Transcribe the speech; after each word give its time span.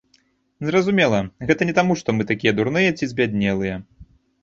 Зразумела, 0.69 1.19
гэта 1.51 1.69
не 1.71 1.77
таму 1.81 1.99
што 2.01 2.09
мы 2.19 2.29
такія 2.35 2.57
дурныя 2.63 2.89
ці 2.99 3.15
збяднелыя! 3.15 3.83